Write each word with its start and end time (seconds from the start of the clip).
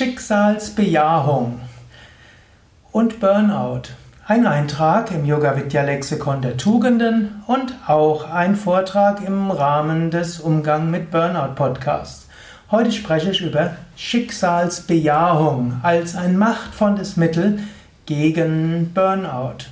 Schicksalsbejahung 0.00 1.60
und 2.90 3.20
Burnout. 3.20 3.82
Ein 4.26 4.46
Eintrag 4.46 5.10
im 5.10 5.26
Yoga 5.26 5.58
Vidya 5.58 5.82
Lexikon 5.82 6.40
der 6.40 6.56
Tugenden 6.56 7.42
und 7.46 7.74
auch 7.86 8.30
ein 8.30 8.56
Vortrag 8.56 9.22
im 9.22 9.50
Rahmen 9.50 10.10
des 10.10 10.40
Umgang 10.40 10.90
mit 10.90 11.10
Burnout 11.10 11.54
Podcasts. 11.54 12.28
Heute 12.70 12.92
spreche 12.92 13.32
ich 13.32 13.42
über 13.42 13.72
Schicksalsbejahung 13.94 15.80
als 15.82 16.16
ein 16.16 16.38
machtvolles 16.38 17.18
Mittel 17.18 17.58
gegen 18.06 18.94
Burnout. 18.94 19.66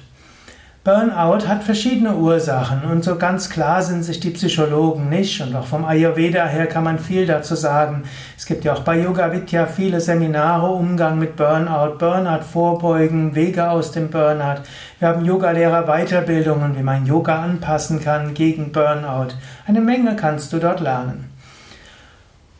Burnout 0.88 1.46
hat 1.46 1.64
verschiedene 1.64 2.14
Ursachen 2.14 2.84
und 2.90 3.04
so 3.04 3.18
ganz 3.18 3.50
klar 3.50 3.82
sind 3.82 4.04
sich 4.04 4.20
die 4.20 4.30
Psychologen 4.30 5.10
nicht 5.10 5.38
und 5.42 5.54
auch 5.54 5.66
vom 5.66 5.84
Ayurveda 5.84 6.46
her 6.46 6.66
kann 6.66 6.82
man 6.82 6.98
viel 6.98 7.26
dazu 7.26 7.56
sagen. 7.56 8.04
Es 8.38 8.46
gibt 8.46 8.64
ja 8.64 8.72
auch 8.72 8.80
bei 8.80 8.98
Yoga 8.98 9.30
Vidya 9.30 9.66
viele 9.66 10.00
Seminare, 10.00 10.70
Umgang 10.70 11.18
mit 11.18 11.36
Burnout, 11.36 11.98
Burnout 11.98 12.42
vorbeugen, 12.42 13.34
Wege 13.34 13.68
aus 13.68 13.92
dem 13.92 14.08
Burnout. 14.08 14.62
Wir 14.98 15.08
haben 15.08 15.26
Yogalehrer 15.26 15.82
Weiterbildungen, 15.82 16.74
wie 16.78 16.82
man 16.82 17.04
Yoga 17.04 17.42
anpassen 17.42 18.00
kann 18.00 18.32
gegen 18.32 18.72
Burnout. 18.72 19.34
Eine 19.66 19.82
Menge 19.82 20.16
kannst 20.16 20.54
du 20.54 20.58
dort 20.58 20.80
lernen. 20.80 21.30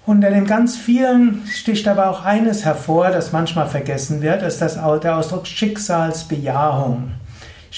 Unter 0.04 0.28
den 0.28 0.44
ganz 0.44 0.76
vielen 0.76 1.46
sticht 1.46 1.88
aber 1.88 2.10
auch 2.10 2.26
eines 2.26 2.66
hervor, 2.66 3.08
das 3.08 3.32
manchmal 3.32 3.68
vergessen 3.68 4.20
wird, 4.20 4.42
ist 4.42 4.60
das, 4.60 4.74
der 4.74 5.16
Ausdruck 5.16 5.46
Schicksalsbejahung. 5.46 7.12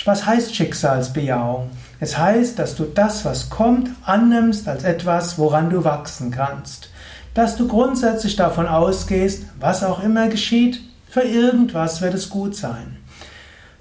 Was 0.04 0.26
heißt 0.26 0.54
Schicksalsbejahung? 0.54 1.70
Es 2.00 2.16
heißt, 2.16 2.58
dass 2.58 2.76
du 2.76 2.84
das, 2.84 3.24
was 3.24 3.50
kommt, 3.50 3.90
annimmst 4.04 4.68
als 4.68 4.84
etwas, 4.84 5.38
woran 5.38 5.70
du 5.70 5.84
wachsen 5.84 6.30
kannst. 6.30 6.90
Dass 7.34 7.56
du 7.56 7.68
grundsätzlich 7.68 8.36
davon 8.36 8.66
ausgehst, 8.66 9.44
was 9.58 9.84
auch 9.84 10.02
immer 10.02 10.28
geschieht, 10.28 10.80
für 11.08 11.22
irgendwas 11.22 12.00
wird 12.00 12.14
es 12.14 12.30
gut 12.30 12.56
sein. 12.56 12.96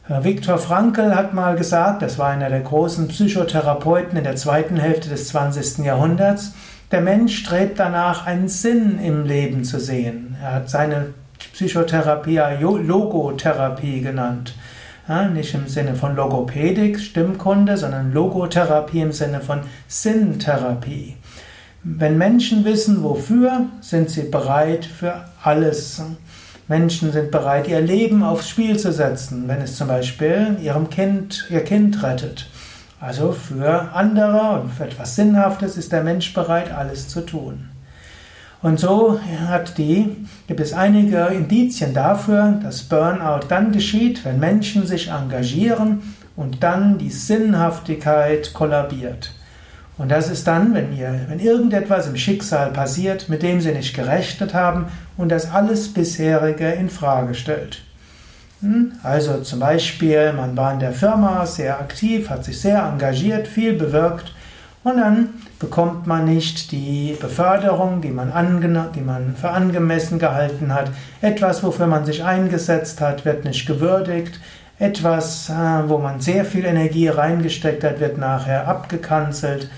Viktor 0.10 0.58
Frankl 0.58 1.14
hat 1.14 1.36
mal 1.36 1.56
gesagt, 1.56 2.02
das 2.02 2.18
war 2.18 2.30
einer 2.30 2.50
der 2.50 2.62
großen 2.62 3.08
Psychotherapeuten 3.10 4.18
in 4.18 4.24
der 4.24 4.36
zweiten 4.36 4.78
Hälfte 4.78 5.08
des 5.08 5.28
20. 5.28 5.86
Jahrhunderts, 5.86 6.54
der 6.92 7.02
Mensch 7.02 7.38
strebt 7.38 7.78
danach, 7.78 8.26
einen 8.26 8.48
Sinn 8.48 8.98
im 8.98 9.24
Leben 9.24 9.64
zu 9.64 9.80
sehen. 9.80 10.36
Er 10.42 10.56
hat 10.56 10.70
seine 10.72 11.14
Psychotherapie 11.54 12.40
Logotherapie 12.60 14.02
genannt. 14.02 14.56
Nicht 15.34 15.56
im 15.56 15.68
Sinne 15.68 15.96
von 15.96 16.16
Logopädik, 16.16 17.00
Stimmkunde, 17.00 17.78
sondern 17.78 18.14
Logotherapie 18.14 19.02
im 19.02 19.12
Sinne 19.12 19.42
von 19.42 19.62
Sinntherapie. 19.88 21.16
Wenn 21.82 22.20
Menschen 22.20 22.64
wissen, 22.64 23.02
wofür, 23.02 23.66
sind 23.82 24.12
sie 24.12 24.30
bereit 24.30 24.86
für 24.86 25.26
alles. 25.42 26.00
Menschen 26.68 27.12
sind 27.12 27.32
bereit, 27.32 27.68
ihr 27.68 27.82
Leben 27.82 28.22
aufs 28.22 28.50
Spiel 28.50 28.78
zu 28.78 28.92
setzen, 28.92 29.48
wenn 29.48 29.62
es 29.62 29.78
zum 29.78 29.88
Beispiel 29.88 30.58
ihrem 30.62 30.92
Kind, 30.92 31.48
ihr 31.50 31.64
Kind 31.64 32.04
rettet. 32.04 32.48
Also 33.00 33.32
für 33.32 33.92
andere 33.94 34.62
und 34.62 34.70
für 34.70 34.84
etwas 34.84 35.16
Sinnhaftes 35.16 35.76
ist 35.76 35.92
der 35.92 36.04
Mensch 36.04 36.36
bereit, 36.36 36.72
alles 36.72 37.08
zu 37.08 37.22
tun. 37.22 37.69
Und 38.62 38.80
so 38.80 39.20
hat 39.48 39.78
die, 39.78 40.28
gibt 40.48 40.60
es 40.60 40.74
einige 40.74 41.28
Indizien 41.28 41.94
dafür, 41.94 42.60
dass 42.62 42.84
Burnout 42.84 43.48
dann 43.48 43.72
geschieht, 43.72 44.26
wenn 44.26 44.40
Menschen 44.40 44.86
sich 44.86 45.10
engagieren 45.10 46.16
und 46.36 46.62
dann 46.62 46.98
die 46.98 47.10
Sinnhaftigkeit 47.10 48.54
kollabiert. 48.54 49.34
Und 49.98 50.10
das 50.10 50.30
ist 50.30 50.48
dann, 50.48 50.74
wenn, 50.74 50.96
ihr, 50.96 51.26
wenn 51.28 51.40
irgendetwas 51.40 52.08
im 52.08 52.16
Schicksal 52.16 52.72
passiert, 52.72 53.30
mit 53.30 53.44
dem 53.44 53.60
sie 53.62 53.72
nicht 53.72 53.94
gerechnet 53.94 54.54
haben 54.54 54.88
und 55.18 55.30
das 55.30 55.52
alles 55.52 55.94
bisherige 55.94 56.70
in 56.70 56.90
Frage 56.90 57.36
stellt. 57.36 57.82
Hm? 58.62 58.94
Also 59.04 59.42
zum 59.42 59.60
Beispiel, 59.60 60.34
man 60.34 60.56
war 60.56 60.74
in 60.74 60.80
der 60.80 60.94
Firma 60.94 61.46
sehr 61.46 61.80
aktiv, 61.80 62.30
hat 62.30 62.44
sich 62.44 62.60
sehr 62.60 62.84
engagiert, 62.84 63.48
viel 63.48 63.74
bewirkt 63.74 64.34
und 64.90 64.98
dann 64.98 65.30
bekommt 65.60 66.08
man 66.08 66.26
nicht 66.26 66.72
die 66.72 67.16
Beförderung, 67.20 68.02
die 68.02 68.10
man, 68.10 68.32
die 68.96 69.02
man 69.02 69.36
für 69.36 69.50
angemessen 69.50 70.20
gehalten 70.20 70.74
hat. 70.74 70.92
Etwas, 71.22 71.64
wofür 71.64 71.88
man 71.88 72.06
sich 72.06 72.24
eingesetzt 72.24 73.02
hat, 73.02 73.26
wird 73.26 73.46
nicht 73.46 73.66
gewürdigt. 73.66 74.40
Etwas, 74.80 75.50
äh, 75.50 75.54
wo 75.88 75.98
man 75.98 76.22
sehr 76.22 76.46
viel 76.46 76.66
Energie 76.66 77.10
reingesteckt 77.10 77.84
hat, 77.84 78.00
wird 78.00 78.18
nachher 78.18 78.68
abgekanzelt. 78.68 79.70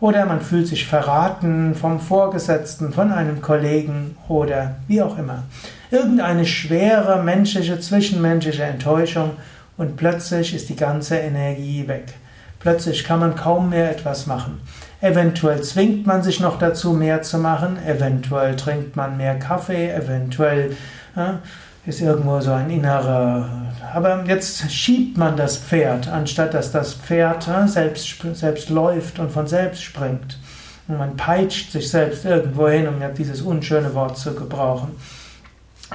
Oder 0.00 0.24
man 0.26 0.40
fühlt 0.40 0.66
sich 0.66 0.86
verraten 0.86 1.74
vom 1.74 2.00
Vorgesetzten, 2.00 2.92
von 2.92 3.12
einem 3.12 3.42
Kollegen 3.42 4.16
oder 4.28 4.76
wie 4.88 5.02
auch 5.02 5.18
immer. 5.18 5.44
Irgendeine 5.90 6.46
schwere 6.46 7.22
menschliche, 7.22 7.80
zwischenmenschliche 7.80 8.62
Enttäuschung 8.62 9.32
und 9.76 9.96
plötzlich 9.96 10.54
ist 10.54 10.68
die 10.68 10.76
ganze 10.76 11.16
Energie 11.16 11.86
weg. 11.86 12.14
Plötzlich 12.60 13.04
kann 13.04 13.20
man 13.20 13.36
kaum 13.36 13.70
mehr 13.70 13.90
etwas 13.90 14.26
machen. 14.26 14.60
Eventuell 15.00 15.62
zwingt 15.62 16.06
man 16.06 16.22
sich 16.22 16.40
noch 16.40 16.58
dazu, 16.58 16.92
mehr 16.92 17.22
zu 17.22 17.38
machen. 17.38 17.78
Eventuell 17.86 18.54
trinkt 18.54 18.96
man 18.96 19.16
mehr 19.16 19.38
Kaffee. 19.38 19.90
Eventuell 19.90 20.76
ja, 21.16 21.38
ist 21.86 22.02
irgendwo 22.02 22.38
so 22.40 22.52
ein 22.52 22.68
innerer. 22.68 23.48
Aber 23.94 24.24
jetzt 24.26 24.70
schiebt 24.70 25.16
man 25.16 25.38
das 25.38 25.56
Pferd, 25.56 26.06
anstatt 26.08 26.52
dass 26.52 26.70
das 26.70 26.92
Pferd 26.92 27.46
ja, 27.46 27.66
selbst, 27.66 28.22
selbst 28.34 28.68
läuft 28.68 29.18
und 29.18 29.32
von 29.32 29.46
selbst 29.46 29.82
springt. 29.82 30.38
Und 30.86 30.98
man 30.98 31.16
peitscht 31.16 31.72
sich 31.72 31.90
selbst 31.90 32.26
irgendwo 32.26 32.68
hin, 32.68 32.86
um 32.86 32.96
dieses 33.16 33.40
unschöne 33.40 33.94
Wort 33.94 34.18
zu 34.18 34.34
gebrauchen. 34.34 34.90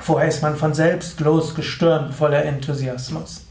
Vorher 0.02 0.28
ist 0.28 0.42
man 0.42 0.56
von 0.56 0.74
selbst 0.74 1.20
losgestürmt 1.20 2.14
voller 2.14 2.44
Enthusiasmus. 2.44 3.44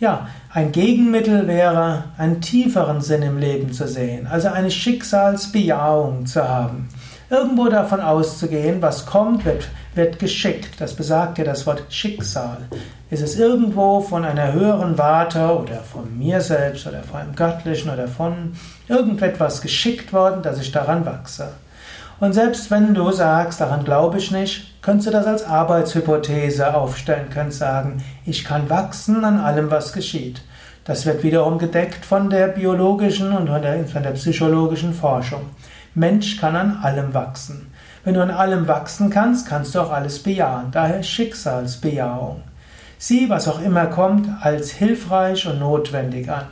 Ja, 0.00 0.28
ein 0.52 0.72
Gegenmittel 0.72 1.46
wäre, 1.46 2.04
einen 2.18 2.40
tieferen 2.40 3.00
Sinn 3.00 3.22
im 3.22 3.38
Leben 3.38 3.72
zu 3.72 3.86
sehen, 3.86 4.26
also 4.26 4.48
eine 4.48 4.70
Schicksalsbejahung 4.70 6.26
zu 6.26 6.46
haben. 6.48 6.88
Irgendwo 7.30 7.68
davon 7.68 8.00
auszugehen, 8.00 8.82
was 8.82 9.06
kommt, 9.06 9.44
wird, 9.44 9.68
wird 9.94 10.18
geschickt. 10.18 10.80
Das 10.80 10.94
besagt 10.94 11.38
ja 11.38 11.44
das 11.44 11.66
Wort 11.66 11.84
Schicksal. 11.88 12.58
Ist 13.10 13.22
es 13.22 13.38
irgendwo 13.38 14.00
von 14.00 14.24
einer 14.24 14.52
höheren 14.52 14.98
Warte 14.98 15.58
oder 15.58 15.80
von 15.80 16.18
mir 16.18 16.40
selbst 16.40 16.86
oder 16.86 17.02
von 17.02 17.20
einem 17.20 17.34
Göttlichen 17.34 17.90
oder 17.90 18.08
von 18.08 18.54
irgendetwas 18.88 19.62
geschickt 19.62 20.12
worden, 20.12 20.42
dass 20.42 20.60
ich 20.60 20.70
daran 20.70 21.06
wachse? 21.06 21.48
Und 22.24 22.32
selbst 22.32 22.70
wenn 22.70 22.94
du 22.94 23.12
sagst, 23.12 23.60
daran 23.60 23.84
glaube 23.84 24.16
ich 24.16 24.30
nicht, 24.30 24.80
könntest 24.80 25.08
du 25.08 25.12
das 25.12 25.26
als 25.26 25.44
Arbeitshypothese 25.44 26.74
aufstellen, 26.74 27.28
könntest 27.28 27.58
sagen, 27.58 28.02
ich 28.24 28.46
kann 28.46 28.70
wachsen 28.70 29.26
an 29.26 29.38
allem, 29.38 29.70
was 29.70 29.92
geschieht. 29.92 30.40
Das 30.84 31.04
wird 31.04 31.22
wiederum 31.22 31.58
gedeckt 31.58 32.02
von 32.02 32.30
der 32.30 32.46
biologischen 32.48 33.36
und 33.36 33.50
von 33.50 33.60
der, 33.60 33.84
von 33.84 34.02
der 34.02 34.12
psychologischen 34.12 34.94
Forschung. 34.94 35.50
Mensch 35.94 36.38
kann 36.38 36.56
an 36.56 36.78
allem 36.82 37.12
wachsen. 37.12 37.70
Wenn 38.04 38.14
du 38.14 38.22
an 38.22 38.30
allem 38.30 38.68
wachsen 38.68 39.10
kannst, 39.10 39.46
kannst 39.46 39.74
du 39.74 39.80
auch 39.80 39.92
alles 39.92 40.22
bejahen. 40.22 40.70
Daher 40.70 41.02
Schicksalsbejahung. 41.02 42.40
Sieh, 42.96 43.28
was 43.28 43.48
auch 43.48 43.60
immer 43.60 43.88
kommt, 43.88 44.30
als 44.40 44.70
hilfreich 44.70 45.46
und 45.46 45.58
notwendig 45.58 46.30
an. 46.30 46.46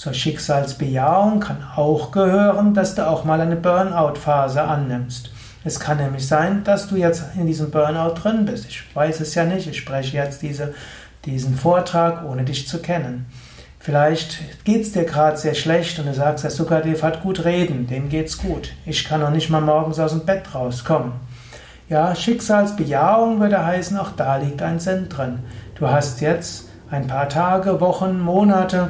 Zur 0.00 0.14
Schicksalsbejahung 0.14 1.40
kann 1.40 1.62
auch 1.76 2.10
gehören, 2.10 2.72
dass 2.72 2.94
du 2.94 3.06
auch 3.06 3.24
mal 3.24 3.38
eine 3.38 3.56
Burnout-Phase 3.56 4.62
annimmst. 4.62 5.30
Es 5.62 5.78
kann 5.78 5.98
nämlich 5.98 6.26
sein, 6.26 6.64
dass 6.64 6.88
du 6.88 6.96
jetzt 6.96 7.22
in 7.36 7.46
diesem 7.46 7.70
Burnout 7.70 8.14
drin 8.14 8.46
bist. 8.46 8.64
Ich 8.64 8.82
weiß 8.96 9.20
es 9.20 9.34
ja 9.34 9.44
nicht. 9.44 9.66
Ich 9.68 9.76
spreche 9.76 10.16
jetzt 10.16 10.40
diese, 10.40 10.72
diesen 11.26 11.54
Vortrag, 11.54 12.24
ohne 12.24 12.44
dich 12.44 12.66
zu 12.66 12.78
kennen. 12.78 13.26
Vielleicht 13.78 14.64
geht 14.64 14.80
es 14.80 14.92
dir 14.92 15.04
gerade 15.04 15.36
sehr 15.36 15.54
schlecht 15.54 15.98
und 15.98 16.06
du 16.06 16.14
sagst, 16.14 16.44
der 16.44 16.50
Sukadev 16.50 17.02
hat 17.02 17.22
gut 17.22 17.44
reden, 17.44 17.86
dem 17.86 18.08
geht's 18.08 18.38
gut. 18.38 18.72
Ich 18.86 19.04
kann 19.04 19.20
noch 19.20 19.28
nicht 19.28 19.50
mal 19.50 19.60
morgens 19.60 19.98
aus 19.98 20.12
dem 20.12 20.24
Bett 20.24 20.54
rauskommen. 20.54 21.12
Ja, 21.90 22.14
Schicksalsbejahung 22.14 23.38
würde 23.38 23.66
heißen, 23.66 23.98
auch 23.98 24.12
da 24.16 24.38
liegt 24.38 24.62
ein 24.62 24.80
Sinn 24.80 25.10
drin. 25.10 25.40
Du 25.74 25.90
hast 25.90 26.22
jetzt 26.22 26.70
ein 26.90 27.06
paar 27.06 27.28
Tage, 27.28 27.82
Wochen, 27.82 28.18
Monate, 28.18 28.88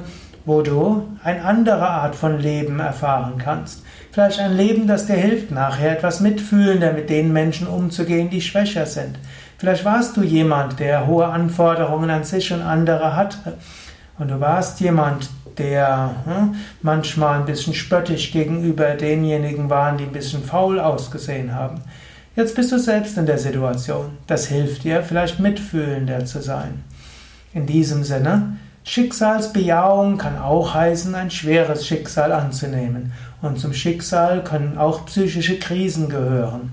wo 0.51 0.63
du 0.63 1.07
eine 1.23 1.45
andere 1.45 1.89
Art 1.89 2.17
von 2.17 2.41
Leben 2.41 2.81
erfahren 2.81 3.35
kannst. 3.39 3.85
Vielleicht 4.11 4.41
ein 4.41 4.57
Leben, 4.57 4.89
das 4.89 5.07
dir 5.07 5.15
hilft, 5.15 5.53
nachher 5.53 5.93
etwas 5.93 6.19
mitfühlender 6.19 6.93
mit 6.93 7.09
den 7.09 7.33
Menschen 7.33 7.69
umzugehen, 7.69 8.31
die 8.31 8.41
schwächer 8.41 8.85
sind. 8.85 9.17
Vielleicht 9.59 9.85
warst 9.85 10.17
du 10.17 10.25
jemand, 10.25 10.81
der 10.81 11.07
hohe 11.07 11.27
Anforderungen 11.27 12.11
an 12.11 12.25
sich 12.25 12.53
und 12.53 12.63
andere 12.63 13.15
hat. 13.15 13.39
Und 14.19 14.27
du 14.27 14.41
warst 14.41 14.81
jemand, 14.81 15.31
der 15.57 16.17
hm, 16.25 16.57
manchmal 16.83 17.39
ein 17.39 17.47
bisschen 17.47 17.75
spöttisch 17.75 18.33
gegenüber 18.33 18.95
denjenigen 18.95 19.71
waren, 19.71 19.99
die 19.99 20.05
ein 20.05 20.13
bisschen 20.13 20.43
faul 20.43 20.81
ausgesehen 20.81 21.55
haben. 21.55 21.81
Jetzt 22.35 22.57
bist 22.57 22.73
du 22.73 22.79
selbst 22.81 23.17
in 23.17 23.27
der 23.27 23.39
Situation. 23.39 24.19
Das 24.27 24.49
hilft 24.49 24.83
dir, 24.83 25.05
vielleicht 25.05 25.39
mitfühlender 25.39 26.25
zu 26.25 26.43
sein. 26.43 26.83
In 27.55 27.67
diesem 27.67 28.03
Sinne, 28.03 28.57
Schicksalsbejahung 28.85 30.19
kann 30.19 30.39
auch 30.39 30.75
heißen, 30.75 31.15
ein 31.15 31.31
schweres 31.31 31.87
Schicksal 31.87 32.33
anzunehmen. 32.33 33.13
Und 33.43 33.59
zum 33.59 33.73
Schicksal 33.73 34.43
können 34.43 34.79
auch 34.79 35.07
psychische 35.07 35.59
Krisen 35.59 36.09
gehören. 36.09 36.73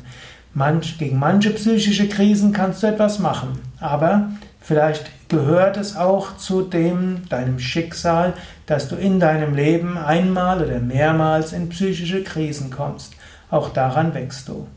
Manch, 0.54 0.98
gegen 0.98 1.19
manche 1.19 1.51
psychische 1.51 2.09
Krisen 2.09 2.51
kannst 2.51 2.81
du 2.81 2.88
etwas 2.88 3.19
machen, 3.19 3.59
aber 3.80 4.31
vielleicht 4.59 5.30
gehört 5.30 5.77
es 5.77 5.95
auch 5.95 6.38
zu 6.38 6.63
dem, 6.63 7.30
deinem 7.30 7.59
Schicksal, 7.59 8.33
dass 8.65 8.88
du 8.88 8.95
in 8.95 9.19
deinem 9.19 9.54
Leben 9.54 9.98
einmal 9.98 10.63
oder 10.63 10.80
mehrmals 10.80 11.54
in 11.54 11.69
psychische 11.69 12.24
Krisen 12.24 12.71
kommst. 12.71 13.13
Auch 13.51 13.69
daran 13.69 14.13
wächst 14.13 14.48
du. 14.48 14.68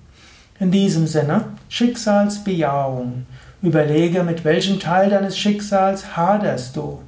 In 0.59 0.71
diesem 0.71 1.07
Sinne, 1.07 1.45
Schicksalsbejahung. 1.71 3.25
Überlege, 3.63 4.23
mit 4.23 4.45
welchem 4.45 4.81
Teil 4.81 5.11
deines 5.11 5.39
Schicksals 5.39 6.17
haderst 6.17 6.77
du. 6.77 7.01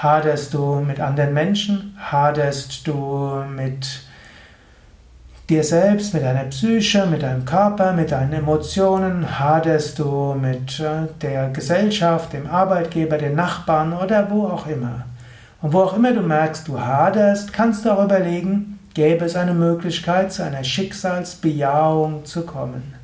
Haderst 0.00 0.54
du 0.54 0.76
mit 0.76 1.00
anderen 1.00 1.34
Menschen? 1.34 1.96
Haderst 1.98 2.86
du 2.86 3.42
mit 3.52 4.02
dir 5.48 5.64
selbst, 5.64 6.14
mit 6.14 6.22
deiner 6.22 6.44
Psyche, 6.44 7.04
mit 7.06 7.22
deinem 7.22 7.44
Körper, 7.44 7.92
mit 7.92 8.12
deinen 8.12 8.32
Emotionen? 8.32 9.40
Haderst 9.40 9.98
du 9.98 10.36
mit 10.40 10.78
äh, 10.78 11.08
der 11.20 11.48
Gesellschaft, 11.48 12.32
dem 12.32 12.46
Arbeitgeber, 12.46 13.18
den 13.18 13.34
Nachbarn 13.34 13.92
oder 13.92 14.30
wo 14.30 14.46
auch 14.46 14.68
immer? 14.68 15.04
Und 15.62 15.72
wo 15.72 15.80
auch 15.80 15.96
immer 15.96 16.12
du 16.12 16.20
merkst, 16.20 16.68
du 16.68 16.78
haderst, 16.78 17.52
kannst 17.52 17.84
du 17.84 17.90
auch 17.90 18.04
überlegen, 18.04 18.78
gäbe 18.94 19.24
es 19.24 19.34
eine 19.34 19.54
Möglichkeit, 19.54 20.32
zu 20.32 20.44
einer 20.44 20.62
Schicksalsbejahung 20.62 22.24
zu 22.24 22.46
kommen. 22.46 22.97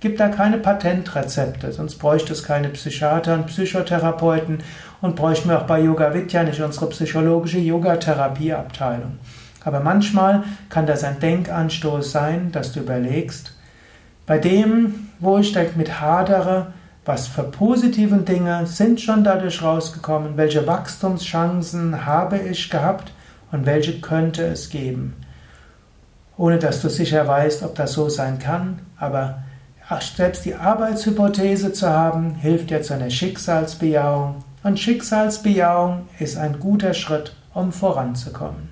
Gibt 0.00 0.18
da 0.18 0.28
keine 0.28 0.56
Patentrezepte, 0.56 1.72
sonst 1.72 1.96
bräuchte 1.96 2.32
es 2.32 2.42
keine 2.42 2.70
Psychiater 2.70 3.34
und 3.34 3.48
Psychotherapeuten 3.48 4.62
und 5.02 5.14
bräuchten 5.14 5.50
wir 5.50 5.58
auch 5.58 5.66
bei 5.66 5.80
Yoga 5.80 6.14
Vidya 6.14 6.42
nicht 6.42 6.62
unsere 6.62 6.88
psychologische 6.88 7.58
Yogatherapieabteilung. 7.58 9.18
Aber 9.62 9.80
manchmal 9.80 10.44
kann 10.70 10.86
das 10.86 11.04
ein 11.04 11.20
Denkanstoß 11.20 12.10
sein, 12.12 12.50
dass 12.50 12.72
du 12.72 12.80
überlegst, 12.80 13.54
bei 14.24 14.38
dem, 14.38 15.08
wo 15.18 15.36
ich 15.36 15.54
mit 15.76 16.00
hadere, 16.00 16.68
was 17.04 17.26
für 17.26 17.42
positive 17.42 18.16
Dinge 18.18 18.66
sind 18.66 19.00
schon 19.02 19.22
dadurch 19.22 19.60
rausgekommen, 19.62 20.36
welche 20.36 20.66
Wachstumschancen 20.66 22.06
habe 22.06 22.38
ich 22.38 22.70
gehabt 22.70 23.12
und 23.52 23.66
welche 23.66 24.00
könnte 24.00 24.44
es 24.44 24.70
geben. 24.70 25.16
Ohne 26.38 26.58
dass 26.58 26.80
du 26.80 26.88
sicher 26.88 27.26
weißt, 27.26 27.64
ob 27.64 27.74
das 27.74 27.92
so 27.92 28.08
sein 28.08 28.38
kann, 28.38 28.78
aber 28.96 29.42
selbst 29.98 30.44
die 30.44 30.54
Arbeitshypothese 30.54 31.72
zu 31.72 31.88
haben, 31.88 32.36
hilft 32.36 32.70
dir 32.70 32.82
zu 32.82 32.94
einer 32.94 33.10
Schicksalsbejahung 33.10 34.36
und 34.62 34.78
Schicksalsbejahung 34.78 36.06
ist 36.18 36.36
ein 36.36 36.60
guter 36.60 36.92
Schritt, 36.94 37.34
um 37.54 37.72
voranzukommen. 37.72 38.68